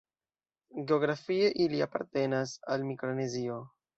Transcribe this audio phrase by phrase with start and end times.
[0.91, 3.63] Geografie ili apartenas al Mikronezio.